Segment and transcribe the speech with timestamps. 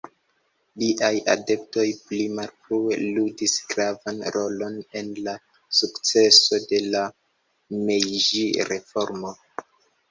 [0.83, 5.37] Liaj adeptoj pli malfrue ludis gravan rolon en la
[5.83, 7.07] sukceso de la
[7.87, 9.39] Mejĝi-reformo.